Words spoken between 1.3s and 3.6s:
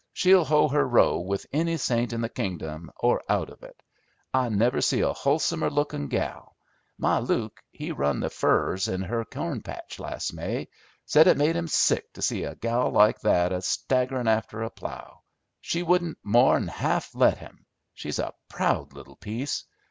any saint in the kingdom or out